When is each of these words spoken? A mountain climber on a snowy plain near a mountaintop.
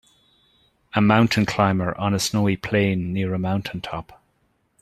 A 0.95 0.99
mountain 0.99 1.45
climber 1.45 1.95
on 1.95 2.15
a 2.15 2.19
snowy 2.19 2.57
plain 2.57 3.13
near 3.13 3.35
a 3.35 3.37
mountaintop. 3.37 4.19